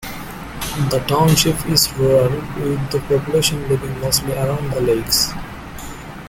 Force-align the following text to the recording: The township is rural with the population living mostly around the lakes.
The 0.89 1.03
township 1.07 1.63
is 1.69 1.93
rural 1.93 2.31
with 2.55 2.89
the 2.89 2.99
population 3.07 3.69
living 3.69 3.99
mostly 4.01 4.33
around 4.33 4.71
the 4.71 4.81
lakes. 4.81 5.31